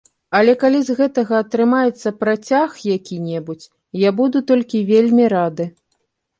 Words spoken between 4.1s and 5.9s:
буду толькі вельмі рады.